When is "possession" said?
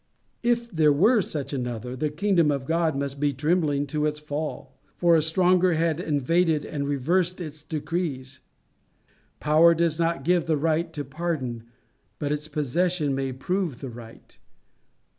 12.47-13.13